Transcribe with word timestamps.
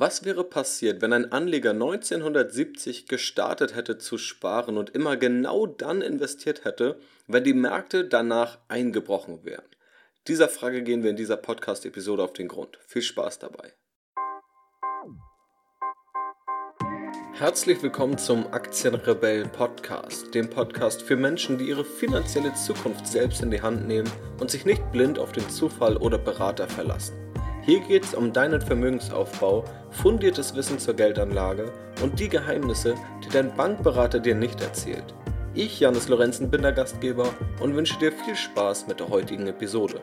Was 0.00 0.24
wäre 0.24 0.44
passiert, 0.44 1.02
wenn 1.02 1.12
ein 1.12 1.32
Anleger 1.32 1.70
1970 1.70 3.08
gestartet 3.08 3.74
hätte 3.74 3.98
zu 3.98 4.16
sparen 4.16 4.78
und 4.78 4.90
immer 4.90 5.16
genau 5.16 5.66
dann 5.66 6.02
investiert 6.02 6.64
hätte, 6.64 7.00
wenn 7.26 7.42
die 7.42 7.52
Märkte 7.52 8.04
danach 8.04 8.58
eingebrochen 8.68 9.44
wären? 9.44 9.64
Dieser 10.28 10.48
Frage 10.48 10.84
gehen 10.84 11.02
wir 11.02 11.10
in 11.10 11.16
dieser 11.16 11.36
Podcast-Episode 11.36 12.22
auf 12.22 12.32
den 12.32 12.46
Grund. 12.46 12.78
Viel 12.86 13.02
Spaß 13.02 13.40
dabei. 13.40 13.72
Herzlich 17.32 17.82
willkommen 17.82 18.18
zum 18.18 18.46
Aktienrebellen 18.52 19.50
Podcast, 19.50 20.32
dem 20.32 20.48
Podcast 20.48 21.02
für 21.02 21.16
Menschen, 21.16 21.58
die 21.58 21.70
ihre 21.70 21.84
finanzielle 21.84 22.54
Zukunft 22.54 23.08
selbst 23.08 23.42
in 23.42 23.50
die 23.50 23.62
Hand 23.62 23.88
nehmen 23.88 24.08
und 24.38 24.52
sich 24.52 24.64
nicht 24.64 24.92
blind 24.92 25.18
auf 25.18 25.32
den 25.32 25.48
Zufall 25.50 25.96
oder 25.96 26.18
Berater 26.18 26.68
verlassen. 26.68 27.27
Hier 27.68 27.80
geht 27.80 28.02
es 28.02 28.14
um 28.14 28.32
deinen 28.32 28.62
Vermögensaufbau, 28.62 29.62
fundiertes 29.90 30.56
Wissen 30.56 30.78
zur 30.78 30.94
Geldanlage 30.94 31.70
und 32.02 32.18
die 32.18 32.30
Geheimnisse, 32.30 32.94
die 33.22 33.28
dein 33.28 33.54
Bankberater 33.54 34.20
dir 34.20 34.34
nicht 34.34 34.62
erzählt. 34.62 35.04
Ich, 35.52 35.78
Janis 35.78 36.08
Lorenzen, 36.08 36.50
bin 36.50 36.62
der 36.62 36.72
Gastgeber 36.72 37.30
und 37.60 37.76
wünsche 37.76 37.98
dir 37.98 38.10
viel 38.10 38.36
Spaß 38.36 38.86
mit 38.86 39.00
der 39.00 39.10
heutigen 39.10 39.48
Episode. 39.48 40.00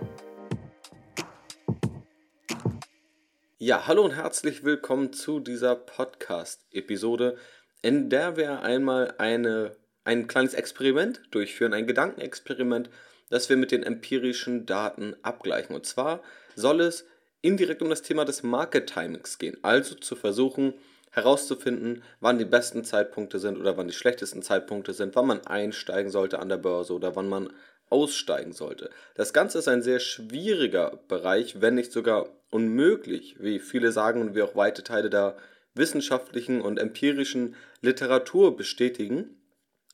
Ja, 3.58 3.88
hallo 3.88 4.04
und 4.06 4.16
herzlich 4.16 4.64
willkommen 4.64 5.12
zu 5.12 5.40
dieser 5.40 5.74
Podcast-Episode, 5.74 7.36
in 7.82 8.12
der 8.12 8.38
wir 8.38 8.62
einmal 8.62 9.16
eine, 9.18 9.76
ein 10.04 10.28
kleines 10.28 10.54
Experiment 10.54 11.24
durchführen, 11.32 11.74
ein 11.74 11.88
Gedankenexperiment, 11.88 12.92
das 13.32 13.50
wir 13.50 13.58
mit 13.58 13.72
den 13.72 13.82
empirischen 13.82 14.68
Daten 14.68 15.16
abgleichen. 15.24 15.76
Und 15.76 15.88
zwar 15.88 16.22
soll 16.56 16.82
es 16.82 17.06
indirekt 17.46 17.82
um 17.82 17.90
das 17.90 18.02
Thema 18.02 18.26
des 18.26 18.44
Market 18.44 18.88
Timings 18.88 19.38
gehen. 19.38 19.58
Also 19.62 19.96
zu 19.96 20.16
versuchen 20.16 20.74
herauszufinden, 21.12 22.04
wann 22.20 22.38
die 22.38 22.46
besten 22.46 22.84
Zeitpunkte 22.84 23.40
sind 23.40 23.58
oder 23.58 23.78
wann 23.78 23.88
die 23.88 23.94
schlechtesten 23.94 24.42
Zeitpunkte 24.42 24.94
sind, 24.94 25.16
wann 25.16 25.28
man 25.28 25.48
einsteigen 25.48 26.12
sollte 26.12 26.40
an 26.40 26.50
der 26.50 26.58
Börse 26.58 26.94
oder 26.94 27.16
wann 27.16 27.30
man 27.30 27.54
aussteigen 27.90 28.52
sollte. 28.52 28.90
Das 29.16 29.32
Ganze 29.32 29.60
ist 29.60 29.68
ein 29.68 29.82
sehr 29.82 30.00
schwieriger 30.00 31.00
Bereich, 31.08 31.62
wenn 31.62 31.76
nicht 31.76 31.92
sogar 31.92 32.28
unmöglich, 32.50 33.38
wie 33.40 33.60
viele 33.60 33.92
sagen 33.92 34.22
und 34.22 34.36
wie 34.36 34.42
auch 34.42 34.56
weite 34.56 34.84
Teile 34.84 35.10
der 35.10 35.38
wissenschaftlichen 35.74 36.62
und 36.62 36.80
empirischen 36.80 37.56
Literatur 37.82 38.58
bestätigen. 38.58 39.38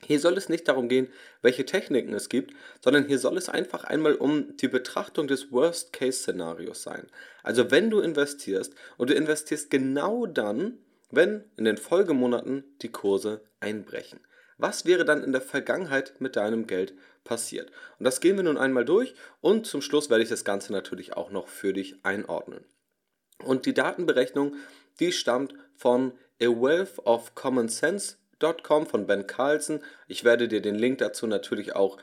Hier 0.06 0.20
soll 0.20 0.38
es 0.38 0.50
nicht 0.50 0.68
darum 0.68 0.90
gehen, 0.90 1.08
welche 1.42 1.66
Techniken 1.66 2.14
es 2.14 2.30
gibt, 2.30 2.54
sondern 2.84 3.06
hier 3.06 3.20
soll 3.20 3.38
es 3.38 3.50
einfach 3.50 3.84
einmal 3.84 4.16
um 4.16 4.58
die 4.58 4.68
Betrachtung 4.68 5.28
des 5.28 5.52
Worst-Case-Szenarios 5.52 6.84
sein. 6.84 7.08
Also 7.44 7.72
wenn 7.72 7.90
du 7.90 8.00
investierst 8.00 8.74
und 8.98 9.10
du 9.10 9.14
investierst 9.14 9.70
genau 9.70 10.26
dann, 10.26 10.80
wenn 11.12 11.44
in 11.58 11.66
den 11.66 11.78
Folgemonaten 11.78 12.64
die 12.82 12.92
Kurse 12.92 13.42
einbrechen. 13.60 14.20
Was 14.58 14.86
wäre 14.86 15.06
dann 15.06 15.24
in 15.24 15.32
der 15.32 15.42
Vergangenheit 15.42 16.14
mit 16.20 16.36
deinem 16.36 16.68
Geld 16.68 16.94
passiert? 17.24 17.72
Und 17.98 18.06
das 18.06 18.22
gehen 18.22 18.38
wir 18.38 18.44
nun 18.44 18.58
einmal 18.58 18.86
durch 18.86 19.16
und 19.42 19.66
zum 19.66 19.82
Schluss 19.82 20.10
werde 20.10 20.24
ich 20.24 20.30
das 20.30 20.46
Ganze 20.46 20.72
natürlich 20.72 21.14
auch 21.14 21.32
noch 21.32 21.48
für 21.48 21.74
dich 21.74 21.96
einordnen. 22.04 22.64
Und 23.40 23.66
die 23.66 23.74
Datenberechnung, 23.74 24.56
die 25.00 25.12
stammt 25.12 25.56
von 25.76 26.14
A 26.42 26.46
Wealth 26.46 27.00
of 27.06 27.34
Common 27.34 27.70
Sense 27.70 28.18
Podcast.com 28.42 28.88
von 28.88 29.06
Ben 29.06 29.28
Carlson. 29.28 29.81
Ich 30.08 30.23
werde 30.23 30.47
dir 30.47 30.61
den 30.61 30.75
Link 30.75 30.97
dazu 30.97 31.28
natürlich 31.28 31.75
auch 31.75 31.97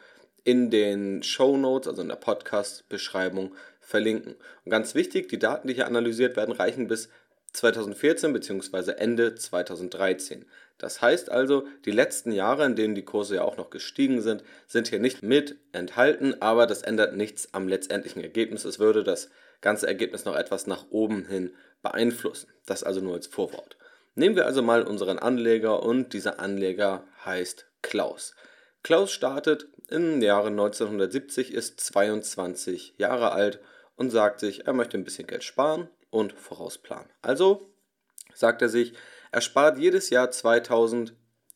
in 0.45 0.71
den 0.71 1.23
Show 1.23 1.57
Notes, 1.57 1.89
also 1.89 2.03
in 2.03 2.09
der 2.09 2.17
Podcast-Beschreibung, 2.17 3.55
verlinken. 3.81 4.37
Und 4.65 4.71
ganz 4.71 4.95
wichtig, 4.95 5.29
die 5.29 5.39
Daten, 5.39 5.67
die 5.67 5.75
hier 5.75 5.87
analysiert 5.87 6.37
werden, 6.37 6.53
reichen 6.53 6.87
bis 6.87 7.09
2014 7.55 8.33
bzw. 8.33 8.93
Ende 8.93 9.35
2013. 9.35 10.45
Das 10.79 11.03
heißt 11.03 11.29
also, 11.31 11.67
die 11.85 11.91
letzten 11.91 12.31
Jahre, 12.31 12.65
in 12.67 12.77
denen 12.77 12.95
die 12.95 13.05
Kurse 13.05 13.37
ja 13.37 13.43
auch 13.43 13.57
noch 13.57 13.71
gestiegen 13.71 14.21
sind, 14.21 14.45
sind 14.69 14.89
hier 14.89 15.01
nicht 15.01 15.25
mit 15.25 15.57
enthalten, 15.73 16.41
aber 16.41 16.67
das 16.69 16.83
ändert 16.83 17.17
nichts 17.17 17.53
am 17.53 17.67
letztendlichen 17.67 18.23
Ergebnis. 18.23 18.65
Es 18.65 18.79
würde 18.79 19.03
das 19.03 19.29
ganze 19.61 19.89
Ergebnis 19.89 20.25
noch 20.25 20.37
etwas 20.37 20.69
nach 20.69 20.87
oben 20.91 21.27
hin 21.27 21.51
beeinflussen. 21.83 22.49
Das 22.65 22.85
also 22.85 23.01
nur 23.01 23.15
als 23.15 23.27
Vorwort. 23.27 23.77
Nehmen 24.19 24.35
wir 24.35 24.47
also 24.47 24.63
mal 24.63 24.83
unseren 24.83 25.21
Anleger 25.21 25.85
und 25.85 26.13
dieser 26.13 26.41
Anleger 26.41 27.05
heißt 27.25 27.71
Klaus. 27.83 28.35
Klaus 28.83 29.13
startet 29.13 29.69
im 29.91 30.21
Jahre 30.21 30.49
1970, 30.49 31.55
ist 31.55 31.79
22 31.79 32.95
Jahre 32.97 33.31
alt 33.31 33.61
und 33.95 34.11
sagt 34.11 34.41
sich, 34.41 34.67
er 34.67 34.73
möchte 34.73 34.99
ein 34.99 35.05
bisschen 35.05 35.29
Geld 35.29 35.45
sparen 35.45 35.89
und 36.11 36.33
vorausplanen. 36.33 37.09
Also 37.23 37.73
sagt 38.35 38.61
er 38.61 38.69
sich, 38.69 38.93
er 39.31 39.41
spart 39.41 39.79
jedes 39.79 40.11
Jahr 40.11 40.33
2000 40.33 41.15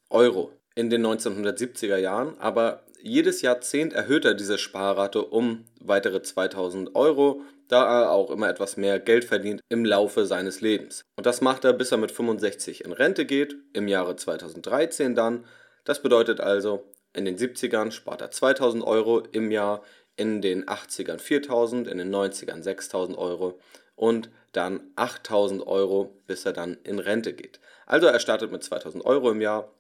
Euro 0.09 0.53
in 0.75 0.91
den 0.91 1.07
1970er 1.07 1.97
Jahren, 1.97 2.39
aber 2.39 2.83
jedes 3.01 3.43
Jahrzehnt 3.43 3.93
erhöht 3.93 4.25
er 4.25 4.35
diese 4.35 4.59
Sparrate 4.59 5.23
um 5.25 5.65
weitere 5.81 6.23
2000 6.23 6.95
Euro 6.95 7.43
da 7.73 8.03
er 8.03 8.11
auch 8.11 8.31
immer 8.31 8.51
etwas 8.51 8.77
mehr 8.77 9.01
Geld 9.01 9.25
verdient 9.25 9.63
im 9.71 9.87
Laufe 9.87 10.27
seines 10.27 10.61
Lebens. 10.61 11.07
Und 11.17 11.25
das 11.25 11.41
macht 11.41 11.65
er, 11.65 11.73
bis 11.73 11.91
er 11.91 11.97
mit 11.97 12.13
65 12.13 12.85
in 12.85 12.93
Rente 12.93 13.25
geht, 13.25 13.57
im 13.73 13.89
Jahre 13.89 14.15
2013 14.15 15.15
dann. 15.15 15.47
Das 15.85 16.03
bedeutet 16.03 16.39
also, 16.39 16.85
in 17.15 17.25
den 17.25 17.39
70ern 17.39 17.91
spart 17.91 18.21
er 18.21 18.31
2000 18.31 18.85
Euro 18.85 19.21
im 19.21 19.51
Jahr, 19.51 19.83
in 20.17 20.43
den 20.43 20.67
80ern 20.67 21.19
4000, 21.19 21.89
in 21.89 21.97
den 21.97 22.15
90ern 22.15 22.63
6000 22.63 23.17
Euro 23.17 23.59
und 23.97 24.29
dann 24.53 24.93
8000 24.97 25.67
Euro, 25.67 26.21
bis 26.27 26.45
er 26.45 26.53
dann 26.53 26.77
in 26.85 26.99
Rente 26.99 27.33
geht. 27.33 27.59
Also 27.87 28.07
er 28.07 28.21
startet 28.21 28.53
mit 28.53 28.63
2000 28.63 29.03
Euro 29.07 29.31
im 29.31 29.41
Jahr 29.41 29.73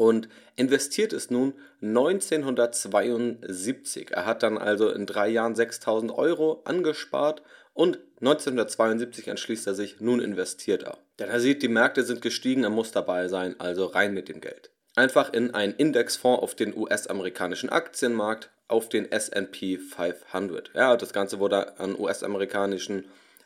und 0.00 0.28
investiert 0.56 1.12
es 1.12 1.30
nun 1.30 1.52
1972. 1.82 4.12
Er 4.12 4.24
hat 4.24 4.42
dann 4.42 4.56
also 4.56 4.88
in 4.88 5.04
drei 5.04 5.28
Jahren 5.28 5.54
6000 5.54 6.10
Euro 6.10 6.62
angespart 6.64 7.42
und 7.74 7.98
1972 8.20 9.28
entschließt 9.28 9.66
er 9.66 9.74
sich, 9.74 10.00
nun 10.00 10.20
investiert 10.20 10.84
er. 10.84 10.96
Denn 11.18 11.28
er 11.28 11.38
sieht, 11.38 11.62
die 11.62 11.68
Märkte 11.68 12.02
sind 12.02 12.22
gestiegen, 12.22 12.62
er 12.62 12.70
muss 12.70 12.92
dabei 12.92 13.28
sein, 13.28 13.56
also 13.58 13.84
rein 13.84 14.14
mit 14.14 14.30
dem 14.30 14.40
Geld. 14.40 14.70
Einfach 14.96 15.34
in 15.34 15.52
einen 15.52 15.74
Indexfonds 15.74 16.42
auf 16.42 16.54
den 16.54 16.74
US-amerikanischen 16.74 17.68
Aktienmarkt, 17.68 18.48
auf 18.68 18.88
den 18.88 19.12
SP 19.12 19.76
500. 19.76 20.70
Ja, 20.74 20.96
das 20.96 21.12
Ganze 21.12 21.40
wurde 21.40 21.78
an 21.78 21.94
US-amerikanischen 21.94 23.04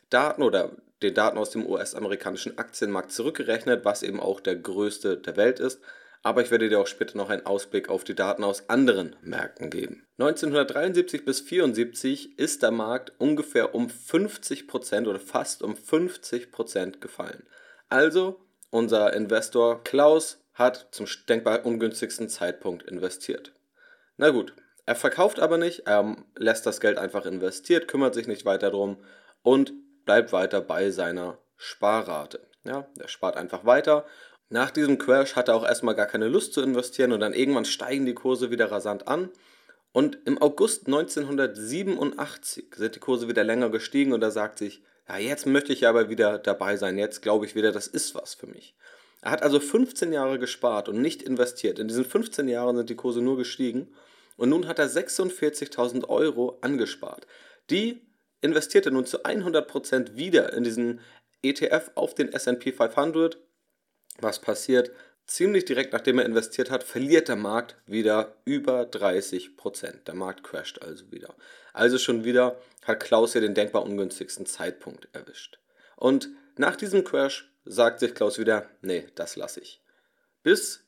Daten 0.09 0.41
oder 0.41 0.71
den 1.01 1.13
Daten 1.13 1.37
aus 1.37 1.49
dem 1.49 1.69
US-amerikanischen 1.69 2.57
Aktienmarkt 2.57 3.11
zurückgerechnet, 3.11 3.83
was 3.83 4.03
eben 4.03 4.21
auch 4.21 4.39
der 4.39 4.55
größte 4.55 5.17
der 5.17 5.35
Welt 5.35 5.59
ist 5.59 5.81
aber 6.25 6.41
ich 6.41 6.49
werde 6.49 6.69
dir 6.69 6.79
auch 6.79 6.87
später 6.87 7.19
noch 7.19 7.29
einen 7.29 7.45
Ausblick 7.45 7.87
auf 7.87 8.03
die 8.03 8.15
Daten 8.15 8.43
aus 8.43 8.67
anderen 8.67 9.15
Märkten 9.21 9.69
geben. 9.69 10.07
1973 10.17 11.23
bis 11.23 11.41
1974 11.41 12.39
ist 12.39 12.63
der 12.63 12.71
Markt 12.71 13.13
ungefähr 13.19 13.75
um 13.75 13.89
50% 13.89 15.07
oder 15.07 15.19
fast 15.19 15.61
um 15.61 15.75
50% 15.75 16.99
gefallen. 16.99 17.43
Also 17.89 18.41
unser 18.71 19.13
Investor 19.13 19.83
Klaus 19.83 20.43
hat 20.55 20.87
zum 20.89 21.05
denkbar 21.29 21.63
ungünstigsten 21.63 22.27
Zeitpunkt 22.27 22.81
investiert. 22.89 23.53
Na 24.17 24.31
gut, 24.31 24.55
er 24.87 24.95
verkauft 24.95 25.39
aber 25.39 25.59
nicht, 25.59 25.85
er 25.85 26.17
lässt 26.35 26.65
das 26.65 26.79
Geld 26.79 26.97
einfach 26.97 27.27
investiert, 27.27 27.87
kümmert 27.87 28.15
sich 28.15 28.25
nicht 28.25 28.45
weiter 28.45 28.71
drum 28.71 28.97
und 29.43 29.73
bleibt 30.05 30.33
weiter 30.33 30.61
bei 30.61 30.89
seiner 30.89 31.37
Sparrate. 31.55 32.39
Ja, 32.63 32.87
er 32.97 33.09
spart 33.09 33.37
einfach 33.37 33.63
weiter 33.65 34.07
nach 34.49 34.71
diesem 34.71 34.97
Crash 34.97 35.35
hat 35.35 35.47
er 35.47 35.55
auch 35.55 35.65
erstmal 35.65 35.95
gar 35.95 36.05
keine 36.05 36.27
Lust 36.27 36.53
zu 36.53 36.61
investieren 36.61 37.11
und 37.11 37.19
dann 37.19 37.33
irgendwann 37.33 37.65
steigen 37.65 38.05
die 38.05 38.13
Kurse 38.13 38.51
wieder 38.51 38.71
rasant 38.71 39.07
an. 39.07 39.29
Und 39.91 40.19
im 40.25 40.41
August 40.41 40.87
1987 40.87 42.75
sind 42.75 42.95
die 42.95 42.99
Kurse 42.99 43.27
wieder 43.27 43.43
länger 43.43 43.69
gestiegen 43.69 44.13
und 44.13 44.21
er 44.21 44.31
sagt 44.31 44.59
sich, 44.59 44.83
ja, 45.07 45.17
jetzt 45.17 45.45
möchte 45.45 45.73
ich 45.73 45.87
aber 45.87 46.09
wieder 46.09 46.37
dabei 46.37 46.77
sein, 46.77 46.97
jetzt 46.97 47.21
glaube 47.21 47.45
ich 47.45 47.55
wieder, 47.55 47.71
das 47.71 47.87
ist 47.87 48.13
was 48.13 48.33
für 48.33 48.47
mich. 48.47 48.75
Er 49.21 49.31
hat 49.31 49.41
also 49.41 49.59
15 49.59 50.13
Jahre 50.13 50.37
gespart 50.37 50.89
und 50.89 51.01
nicht 51.01 51.23
investiert. 51.23 51.79
In 51.79 51.87
diesen 51.87 52.05
15 52.05 52.47
Jahren 52.47 52.77
sind 52.77 52.89
die 52.89 52.95
Kurse 52.95 53.21
nur 53.21 53.37
gestiegen 53.37 53.95
und 54.37 54.49
nun 54.49 54.67
hat 54.67 54.79
er 54.79 54.89
46.000 54.89 56.07
Euro 56.09 56.59
angespart. 56.61 57.25
Die 57.69 58.01
investiert 58.41 58.85
er 58.85 58.91
nun 58.91 59.05
zu 59.05 59.23
100% 59.23 60.15
wieder 60.15 60.53
in 60.53 60.63
diesen 60.63 60.99
ETF 61.41 61.91
auf 61.95 62.13
den 62.13 62.31
SP 62.33 62.71
500 62.71 63.37
was 64.19 64.39
passiert? 64.39 64.91
Ziemlich 65.27 65.65
direkt 65.65 65.93
nachdem 65.93 66.19
er 66.19 66.25
investiert 66.25 66.69
hat, 66.69 66.83
verliert 66.83 67.27
der 67.27 67.35
Markt 67.35 67.75
wieder 67.87 68.35
über 68.45 68.83
30%. 68.83 70.03
Der 70.05 70.13
Markt 70.13 70.43
crasht 70.43 70.81
also 70.81 71.11
wieder. 71.11 71.33
Also 71.73 71.97
schon 71.97 72.23
wieder 72.23 72.59
hat 72.85 72.99
Klaus 72.99 73.33
hier 73.33 73.41
den 73.41 73.55
denkbar 73.55 73.83
ungünstigsten 73.83 74.45
Zeitpunkt 74.45 75.07
erwischt. 75.13 75.57
Und 75.95 76.29
nach 76.57 76.75
diesem 76.75 77.03
Crash 77.03 77.51
sagt 77.65 77.99
sich 77.99 78.13
Klaus 78.13 78.37
wieder, 78.37 78.69
nee, 78.81 79.07
das 79.15 79.35
lasse 79.35 79.61
ich. 79.61 79.81
Bis 80.43 80.85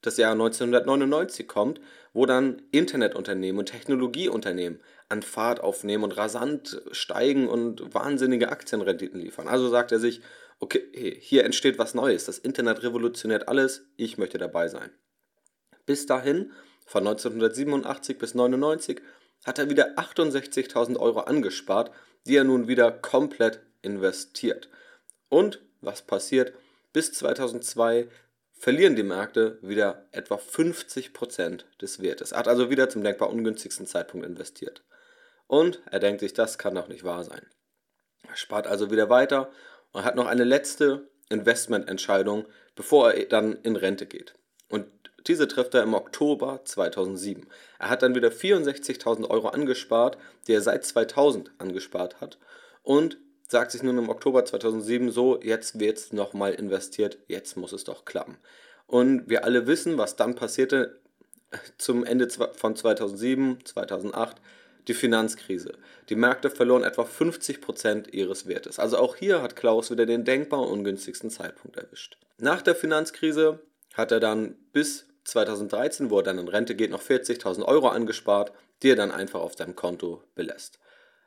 das 0.00 0.16
Jahr 0.16 0.32
1999 0.32 1.46
kommt, 1.48 1.80
wo 2.12 2.26
dann 2.26 2.62
Internetunternehmen 2.70 3.58
und 3.58 3.66
Technologieunternehmen 3.66 4.80
an 5.08 5.22
Fahrt 5.22 5.60
aufnehmen 5.60 6.04
und 6.04 6.16
rasant 6.16 6.80
steigen 6.92 7.48
und 7.48 7.94
wahnsinnige 7.94 8.50
Aktienrenditen 8.50 9.20
liefern. 9.20 9.48
Also 9.48 9.68
sagt 9.68 9.92
er 9.92 9.98
sich, 9.98 10.20
okay, 10.62 11.18
hier 11.20 11.44
entsteht 11.44 11.78
was 11.78 11.92
Neues, 11.92 12.26
das 12.26 12.38
Internet 12.38 12.84
revolutioniert 12.84 13.48
alles, 13.48 13.82
ich 13.96 14.16
möchte 14.16 14.38
dabei 14.38 14.68
sein. 14.68 14.90
Bis 15.86 16.06
dahin, 16.06 16.52
von 16.86 17.06
1987 17.06 18.16
bis 18.16 18.30
1999, 18.32 19.02
hat 19.44 19.58
er 19.58 19.68
wieder 19.68 19.98
68.000 19.98 20.98
Euro 20.98 21.20
angespart, 21.20 21.90
die 22.26 22.36
er 22.36 22.44
nun 22.44 22.68
wieder 22.68 22.92
komplett 22.92 23.60
investiert. 23.82 24.68
Und 25.28 25.60
was 25.80 26.02
passiert? 26.02 26.54
Bis 26.92 27.12
2002 27.12 28.08
verlieren 28.52 28.94
die 28.94 29.02
Märkte 29.02 29.58
wieder 29.62 30.06
etwa 30.12 30.36
50% 30.36 31.64
des 31.80 32.00
Wertes. 32.00 32.30
Er 32.30 32.38
hat 32.38 32.48
also 32.48 32.70
wieder 32.70 32.88
zum 32.88 33.02
denkbar 33.02 33.30
ungünstigsten 33.30 33.86
Zeitpunkt 33.86 34.24
investiert. 34.24 34.84
Und 35.48 35.82
er 35.90 35.98
denkt 35.98 36.20
sich, 36.20 36.34
das 36.34 36.56
kann 36.56 36.76
doch 36.76 36.86
nicht 36.86 37.02
wahr 37.02 37.24
sein. 37.24 37.44
Er 38.28 38.36
spart 38.36 38.68
also 38.68 38.92
wieder 38.92 39.10
weiter 39.10 39.50
und 39.92 40.04
hat 40.04 40.16
noch 40.16 40.26
eine 40.26 40.44
letzte 40.44 41.08
Investmententscheidung, 41.28 42.46
bevor 42.74 43.12
er 43.12 43.26
dann 43.26 43.58
in 43.62 43.76
Rente 43.76 44.06
geht. 44.06 44.34
Und 44.68 44.86
diese 45.26 45.48
trifft 45.48 45.74
er 45.74 45.82
im 45.82 45.94
Oktober 45.94 46.60
2007. 46.64 47.46
Er 47.78 47.90
hat 47.90 48.02
dann 48.02 48.14
wieder 48.14 48.28
64.000 48.28 49.28
Euro 49.30 49.48
angespart, 49.48 50.18
die 50.46 50.52
er 50.52 50.62
seit 50.62 50.84
2000 50.84 51.52
angespart 51.58 52.20
hat 52.20 52.38
und 52.82 53.18
sagt 53.48 53.70
sich 53.70 53.82
nun 53.82 53.98
im 53.98 54.08
Oktober 54.08 54.44
2007 54.44 55.10
so, 55.10 55.40
jetzt 55.40 55.78
wird 55.78 55.98
es 55.98 56.12
nochmal 56.12 56.54
investiert, 56.54 57.18
jetzt 57.28 57.56
muss 57.56 57.72
es 57.72 57.84
doch 57.84 58.04
klappen. 58.04 58.38
Und 58.86 59.28
wir 59.28 59.44
alle 59.44 59.66
wissen, 59.66 59.98
was 59.98 60.16
dann 60.16 60.34
passierte 60.34 60.98
zum 61.78 62.04
Ende 62.04 62.28
von 62.30 62.76
2007, 62.76 63.58
2008 63.64 64.36
die 64.88 64.94
Finanzkrise. 64.94 65.74
Die 66.08 66.16
Märkte 66.16 66.50
verloren 66.50 66.82
etwa 66.82 67.02
50% 67.02 68.10
ihres 68.10 68.46
Wertes. 68.46 68.78
Also 68.78 68.98
auch 68.98 69.16
hier 69.16 69.42
hat 69.42 69.56
Klaus 69.56 69.90
wieder 69.90 70.06
den 70.06 70.24
denkbar 70.24 70.68
ungünstigsten 70.68 71.30
Zeitpunkt 71.30 71.76
erwischt. 71.76 72.16
Nach 72.38 72.62
der 72.62 72.74
Finanzkrise 72.74 73.60
hat 73.94 74.12
er 74.12 74.20
dann 74.20 74.56
bis 74.72 75.06
2013, 75.24 76.10
wo 76.10 76.18
er 76.18 76.24
dann 76.24 76.38
in 76.38 76.48
Rente 76.48 76.74
geht, 76.74 76.90
noch 76.90 77.02
40.000 77.02 77.64
Euro 77.64 77.88
angespart, 77.88 78.52
die 78.82 78.90
er 78.90 78.96
dann 78.96 79.12
einfach 79.12 79.40
auf 79.40 79.54
seinem 79.54 79.76
Konto 79.76 80.22
belässt. 80.34 80.78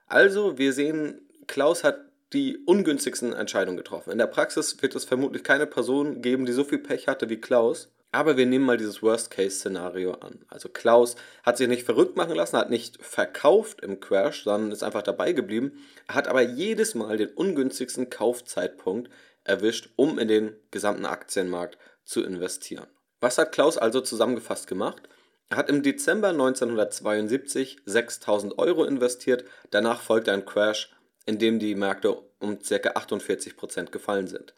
Also 0.08 0.58
wir 0.58 0.74
sehen, 0.74 1.22
Klaus 1.48 1.84
hat 1.84 2.00
die 2.34 2.58
ungünstigsten 2.66 3.34
Entscheidungen 3.34 3.78
getroffen. 3.78 4.12
In 4.12 4.18
der 4.18 4.28
Praxis 4.28 4.82
wird 4.82 4.96
es 4.96 5.06
vermutlich 5.06 5.44
keine 5.44 5.66
Person 5.66 6.22
geben, 6.22 6.46
die 6.46 6.52
so 6.52 6.64
viel 6.64 6.80
Pech 6.80 7.08
hatte 7.08 7.30
wie 7.30 7.40
Klaus. 7.40 7.90
Aber 8.16 8.38
wir 8.38 8.46
nehmen 8.46 8.64
mal 8.64 8.78
dieses 8.78 9.04
Worst-Case-Szenario 9.04 10.14
an. 10.14 10.46
Also 10.48 10.70
Klaus 10.70 11.18
hat 11.44 11.58
sich 11.58 11.68
nicht 11.68 11.84
verrückt 11.84 12.16
machen 12.16 12.34
lassen, 12.34 12.56
hat 12.56 12.70
nicht 12.70 13.04
verkauft 13.04 13.82
im 13.82 14.00
Crash, 14.00 14.46
sondern 14.46 14.72
ist 14.72 14.84
einfach 14.84 15.02
dabei 15.02 15.34
geblieben. 15.34 15.74
Er 16.08 16.16
hat 16.16 16.30
aber 16.30 16.42
jedes 16.42 16.96
Mal 16.96 17.18
den 17.18 17.28
ungünstigsten 17.28 18.10
Kaufzeitpunkt 18.10 19.12
erwischt, 19.44 19.90
um 19.98 20.18
in 20.18 20.30
den 20.30 20.56
gesamten 20.72 21.06
Aktienmarkt 21.06 21.78
zu 22.06 22.24
investieren. 22.24 22.88
Was 23.20 23.38
hat 23.38 23.52
Klaus 23.52 23.78
also 23.78 24.00
zusammengefasst 24.00 24.68
gemacht? 24.68 25.10
Er 25.50 25.58
hat 25.58 25.68
im 25.70 25.84
Dezember 25.84 26.30
1972 26.30 27.80
6000 27.84 28.58
Euro 28.58 28.86
investiert, 28.86 29.44
danach 29.72 30.00
folgte 30.00 30.32
ein 30.32 30.46
Crash, 30.46 30.96
in 31.26 31.38
dem 31.38 31.60
die 31.60 31.76
Märkte 31.76 32.18
um 32.40 32.60
ca. 32.60 32.76
48% 32.76 33.92
gefallen 33.92 34.28
sind. 34.28 34.54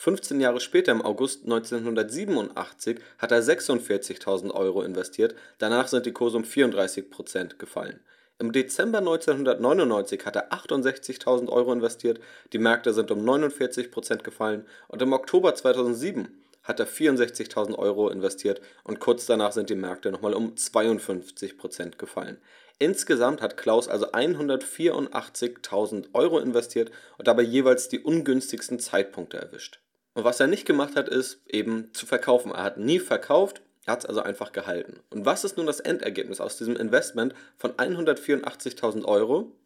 15 0.00 0.40
Jahre 0.40 0.60
später, 0.60 0.92
im 0.92 1.02
August 1.02 1.42
1987, 1.42 3.00
hat 3.18 3.32
er 3.32 3.42
46.000 3.42 4.52
Euro 4.52 4.82
investiert, 4.82 5.34
danach 5.58 5.88
sind 5.88 6.06
die 6.06 6.12
Kurse 6.12 6.36
um 6.36 6.44
34% 6.44 7.56
gefallen. 7.58 7.98
Im 8.38 8.52
Dezember 8.52 8.98
1999 8.98 10.24
hat 10.24 10.36
er 10.36 10.52
68.000 10.52 11.48
Euro 11.48 11.72
investiert, 11.72 12.20
die 12.52 12.58
Märkte 12.58 12.94
sind 12.94 13.10
um 13.10 13.28
49% 13.28 14.22
gefallen 14.22 14.64
und 14.86 15.02
im 15.02 15.12
Oktober 15.12 15.56
2007 15.56 16.28
hat 16.62 16.78
er 16.78 16.86
64.000 16.86 17.76
Euro 17.76 18.08
investiert 18.08 18.60
und 18.84 19.00
kurz 19.00 19.26
danach 19.26 19.50
sind 19.50 19.68
die 19.68 19.74
Märkte 19.74 20.12
nochmal 20.12 20.34
um 20.34 20.54
52% 20.54 21.96
gefallen. 21.96 22.38
Insgesamt 22.78 23.42
hat 23.42 23.56
Klaus 23.56 23.88
also 23.88 24.12
184.000 24.12 26.10
Euro 26.12 26.38
investiert 26.38 26.92
und 27.16 27.26
dabei 27.26 27.42
jeweils 27.42 27.88
die 27.88 27.98
ungünstigsten 27.98 28.78
Zeitpunkte 28.78 29.38
erwischt. 29.38 29.80
Und 30.14 30.24
was 30.24 30.40
er 30.40 30.46
nicht 30.46 30.66
gemacht 30.66 30.96
hat, 30.96 31.08
ist 31.08 31.40
eben 31.46 31.92
zu 31.94 32.06
verkaufen. 32.06 32.52
Er 32.52 32.64
hat 32.64 32.78
nie 32.78 32.98
verkauft, 32.98 33.62
er 33.86 33.92
hat 33.92 34.00
es 34.00 34.06
also 34.06 34.20
einfach 34.20 34.52
gehalten. 34.52 35.00
Und 35.10 35.24
was 35.24 35.44
ist 35.44 35.56
nun 35.56 35.66
das 35.66 35.80
Endergebnis 35.80 36.40
aus 36.40 36.58
diesem 36.58 36.76
Investment 36.76 37.34
von 37.56 37.72
184.000 37.72 39.04
Euro? 39.04 39.56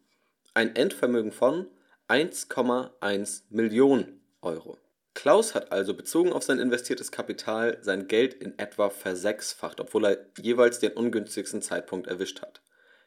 Ein 0.53 0.75
Endvermögen 0.75 1.31
von 1.31 1.67
1,1 2.07 3.43
Millionen 3.49 4.21
Euro. 4.41 4.77
Klaus 5.13 5.53
hat 5.53 5.71
also 5.71 5.93
bezogen 5.93 6.33
auf 6.33 6.43
sein 6.43 6.59
investiertes 6.59 7.11
Kapital 7.11 7.77
sein 7.81 8.07
Geld 8.07 8.33
in 8.33 8.57
etwa 8.57 8.89
versechsfacht, 8.89 9.79
obwohl 9.79 10.05
er 10.05 10.25
jeweils 10.41 10.79
den 10.79 10.93
ungünstigsten 10.93 11.61
Zeitpunkt 11.61 12.07
erwischt 12.07 12.41
hat. 12.41 12.61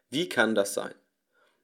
Wie 0.08 0.28
kann 0.28 0.54
das 0.54 0.74
sein? 0.74 0.94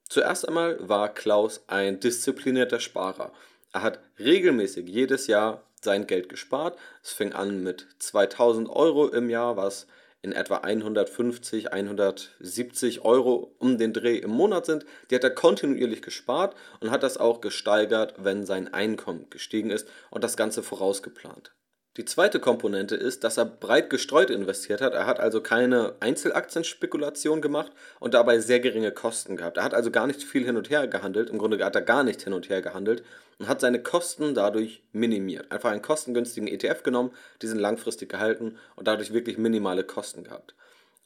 Zuerst 0.08 0.46
einmal 0.46 0.76
war 0.88 1.14
Klaus 1.14 1.62
ein 1.68 2.00
disziplinierter 2.00 2.80
Sparer. 2.80 3.32
Er 3.72 3.82
hat 3.82 4.00
regelmäßig 4.18 4.88
jedes 4.88 5.26
Jahr 5.26 5.62
sein 5.82 6.06
Geld 6.06 6.28
gespart. 6.28 6.78
Es 7.02 7.12
fing 7.12 7.32
an 7.32 7.62
mit 7.62 7.86
2000 7.98 8.68
Euro 8.68 9.08
im 9.08 9.30
Jahr, 9.30 9.56
was 9.56 9.86
in 10.20 10.32
etwa 10.32 10.58
150, 10.58 11.72
170 11.72 13.04
Euro 13.04 13.54
um 13.58 13.78
den 13.78 13.92
Dreh 13.92 14.18
im 14.18 14.30
Monat 14.30 14.66
sind. 14.66 14.86
Die 15.10 15.16
hat 15.16 15.24
er 15.24 15.30
kontinuierlich 15.30 16.02
gespart 16.02 16.54
und 16.80 16.90
hat 16.90 17.02
das 17.02 17.16
auch 17.16 17.40
gesteigert, 17.40 18.14
wenn 18.18 18.46
sein 18.46 18.72
Einkommen 18.72 19.26
gestiegen 19.30 19.70
ist 19.70 19.88
und 20.10 20.22
das 20.22 20.36
Ganze 20.36 20.62
vorausgeplant. 20.62 21.52
Die 21.98 22.06
zweite 22.06 22.40
Komponente 22.40 22.94
ist, 22.94 23.22
dass 23.22 23.36
er 23.36 23.44
breit 23.44 23.90
gestreut 23.90 24.30
investiert 24.30 24.80
hat. 24.80 24.94
Er 24.94 25.04
hat 25.04 25.20
also 25.20 25.42
keine 25.42 25.94
Einzelaktienspekulation 26.00 27.42
gemacht 27.42 27.70
und 28.00 28.14
dabei 28.14 28.38
sehr 28.38 28.60
geringe 28.60 28.92
Kosten 28.92 29.36
gehabt. 29.36 29.58
Er 29.58 29.64
hat 29.64 29.74
also 29.74 29.90
gar 29.90 30.06
nicht 30.06 30.22
viel 30.22 30.44
hin 30.44 30.56
und 30.56 30.70
her 30.70 30.86
gehandelt. 30.86 31.28
Im 31.28 31.36
Grunde 31.36 31.62
hat 31.62 31.74
er 31.74 31.82
gar 31.82 32.02
nicht 32.02 32.22
hin 32.22 32.32
und 32.32 32.48
her 32.48 32.62
gehandelt 32.62 33.02
und 33.38 33.48
hat 33.48 33.60
seine 33.60 33.82
Kosten 33.82 34.34
dadurch 34.34 34.82
minimiert. 34.92 35.50
Einfach 35.50 35.70
einen 35.70 35.82
kostengünstigen 35.82 36.48
ETF 36.48 36.82
genommen, 36.82 37.12
diesen 37.40 37.58
langfristig 37.58 38.08
gehalten 38.08 38.56
und 38.76 38.86
dadurch 38.86 39.12
wirklich 39.12 39.38
minimale 39.38 39.84
Kosten 39.84 40.24
gehabt. 40.24 40.54